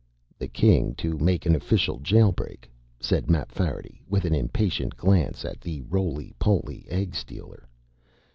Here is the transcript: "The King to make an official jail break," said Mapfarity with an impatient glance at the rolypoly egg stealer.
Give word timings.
"The 0.39 0.47
King 0.47 0.95
to 0.95 1.19
make 1.19 1.45
an 1.45 1.53
official 1.55 1.99
jail 1.99 2.31
break," 2.31 2.67
said 2.99 3.29
Mapfarity 3.29 4.01
with 4.09 4.25
an 4.25 4.33
impatient 4.33 4.97
glance 4.97 5.45
at 5.45 5.61
the 5.61 5.83
rolypoly 5.83 6.87
egg 6.89 7.13
stealer. 7.13 7.69